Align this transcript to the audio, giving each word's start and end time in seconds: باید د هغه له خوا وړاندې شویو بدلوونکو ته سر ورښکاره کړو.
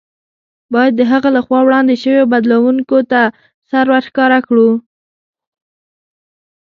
باید 0.73 0.93
د 0.97 1.01
هغه 1.11 1.29
له 1.35 1.41
خوا 1.45 1.59
وړاندې 1.63 1.93
شویو 2.03 2.29
بدلوونکو 2.33 2.97
ته 3.11 3.21
سر 3.69 3.85
ورښکاره 3.91 4.39
کړو. 4.47 4.69